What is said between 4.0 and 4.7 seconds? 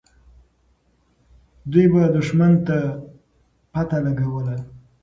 لګوله.